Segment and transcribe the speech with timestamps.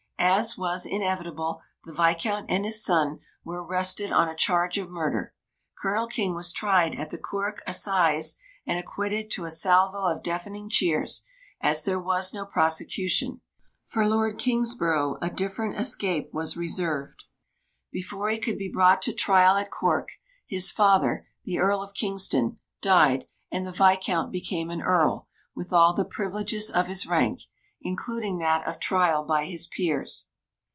[0.23, 5.33] As was inevitable, the Viscount and his son were arrested on a charge of murder.
[5.79, 10.69] Colonel King was tried at the Cork Assizes, and acquitted to a salvo of deafening
[10.69, 11.25] cheers,
[11.59, 13.41] as there was no prosecution.
[13.83, 17.23] For Lord Kingsborough a different escape was reserved.
[17.91, 20.11] Before he could be brought to trial at Cork,
[20.45, 25.95] his father, the Earl of Kingston, died, and the Viscount became an Earl, with all
[25.95, 27.41] the privileges of his rank
[27.83, 30.27] including that of trial by his Peers.